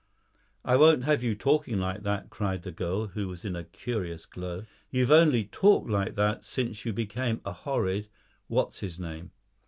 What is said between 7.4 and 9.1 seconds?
a horrid what's his